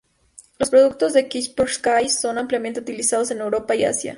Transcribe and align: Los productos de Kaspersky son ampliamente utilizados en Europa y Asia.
Los 0.57 0.71
productos 0.71 1.13
de 1.13 1.29
Kaspersky 1.29 2.09
son 2.09 2.39
ampliamente 2.39 2.79
utilizados 2.79 3.29
en 3.29 3.37
Europa 3.41 3.75
y 3.75 3.83
Asia. 3.85 4.09